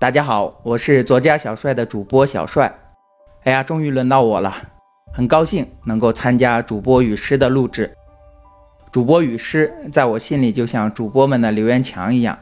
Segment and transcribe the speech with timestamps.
[0.00, 2.72] 大家好，我是作家小帅的主播小帅。
[3.42, 4.54] 哎呀，终于轮到我了，
[5.12, 7.92] 很高兴能够参加主播与诗的录制。
[8.92, 12.38] 主播与诗在我心里就像主播们的留言墙一样，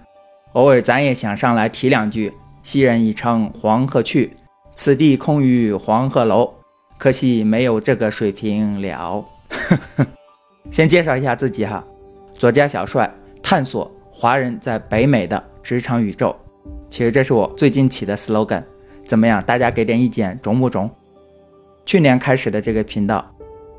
[0.53, 2.31] 偶尔咱也想上来提两句。
[2.63, 4.37] 昔人已乘黄鹤去，
[4.75, 6.53] 此地空余黄鹤楼。
[6.99, 9.25] 可惜没有这个水平了。
[10.71, 11.83] 先介绍一下自己哈，
[12.37, 13.11] 作家小帅，
[13.43, 16.37] 探索华人在北美的职场宇宙。
[16.89, 18.63] 其实这是我最近起的 slogan，
[19.07, 19.43] 怎么样？
[19.43, 20.91] 大家给点意见，中不中？
[21.85, 23.25] 去年开始的这个频道，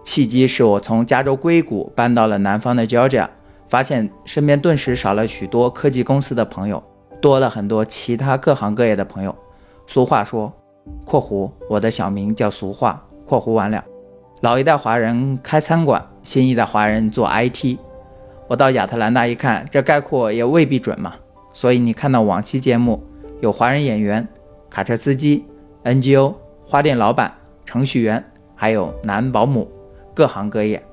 [0.03, 3.27] 契机是我从加州硅谷搬到了南方的 Georgia，
[3.67, 6.83] 发现身边顿时少了许多科技公司的朋友，
[7.21, 9.35] 多了很多其他各行各业的朋友。
[9.87, 10.53] 俗话说
[11.05, 13.83] （括弧我的小名叫俗话），括弧完了。
[14.41, 17.77] 老一代华人开餐馆，新一代华人做 IT。
[18.47, 21.15] 我到亚特兰大一看，这概括也未必准嘛。
[21.57, 23.03] 所以你看到往期节目
[23.39, 24.27] 有华人演员、
[24.69, 25.43] 卡车司机、
[25.83, 27.33] NGO、花店老板、
[27.65, 28.23] 程序员，
[28.53, 29.67] 还有男保姆，
[30.13, 30.85] 各行各业。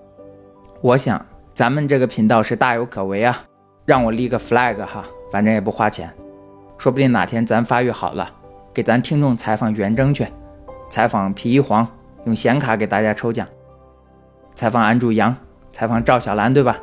[0.80, 3.44] 我想咱们这个频道是大有可为啊，
[3.84, 6.10] 让我立个 flag 哈，反正也不花钱，
[6.78, 8.32] 说不定哪天咱发育好了，
[8.72, 10.26] 给咱听众采访袁征去，
[10.88, 11.86] 采访皮一黄，
[12.24, 13.46] 用显卡给大家抽奖，
[14.54, 15.36] 采访安住阳，
[15.72, 16.80] 采访赵小兰，对吧？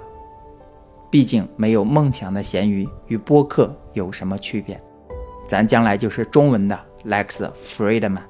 [1.10, 4.82] 毕竟没有梦想的咸鱼与播客有什么区别？
[5.48, 8.22] 咱将来就是中文的 Lex Friedman。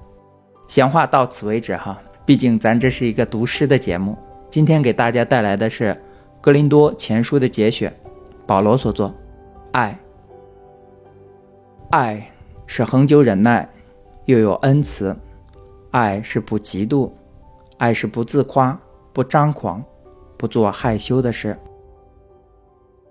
[0.68, 4.18] 闲话到此为止哈，毕竟咱这是一个读诗的节目。
[4.50, 5.94] 今天给大家带来的是
[6.42, 7.94] 《格林多前书》的节选，
[8.48, 9.14] 保罗所作。
[9.72, 9.98] 爱，
[11.92, 12.31] 爱
[12.66, 13.70] 是恒久忍耐，
[14.25, 15.14] 又有恩慈；
[15.92, 17.12] 爱是不嫉妒，
[17.78, 18.78] 爱是不自夸，
[19.14, 19.84] 不张狂，
[20.38, 21.58] 不做害羞的事。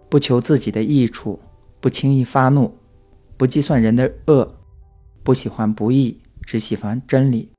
[0.08, 1.38] 不求自己的益处，
[1.80, 2.76] 不轻易发怒，
[3.38, 4.54] 不计算人的恶，
[5.22, 7.50] 不喜欢不义，只喜欢真理。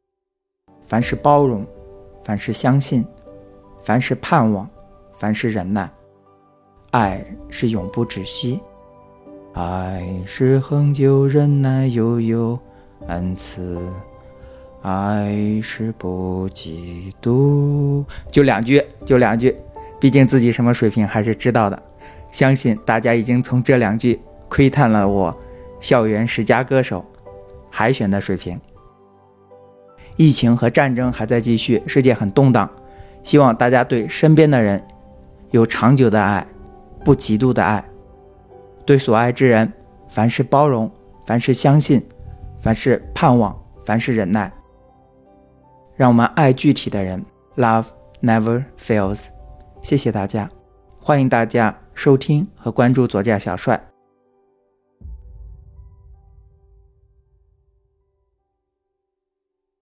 [0.85, 1.65] 凡是包容，
[2.23, 3.03] 凡是相信，
[3.81, 4.69] 凡是盼望，
[5.17, 5.89] 凡是忍耐。
[6.91, 8.59] 爱是永不止息，
[9.53, 12.59] 爱是恒久忍耐，又有
[13.07, 13.81] 恩慈。
[14.83, 18.03] 爱是不嫉妒。
[18.31, 19.55] 就两句，就两句，
[19.99, 21.81] 毕竟自己什么水平还是知道的。
[22.31, 25.35] 相信大家已经从这两句窥探了我
[25.79, 27.05] 校园十佳歌手
[27.69, 28.59] 海选的水平。
[30.17, 32.69] 疫情和战争还在继续，世界很动荡，
[33.23, 34.83] 希望大家对身边的人
[35.51, 36.45] 有长久的爱，
[37.03, 37.83] 不嫉妒的爱。
[38.85, 39.71] 对所爱之人，
[40.09, 40.91] 凡事包容，
[41.25, 42.03] 凡事相信，
[42.59, 44.51] 凡事盼望，凡事忍耐。
[45.95, 47.23] 让我们爱具体的人
[47.55, 47.85] ，Love
[48.21, 49.27] never fails。
[49.81, 50.49] 谢谢大家，
[50.99, 51.80] 欢迎大家。
[51.93, 53.90] 收听和关注左驾小帅。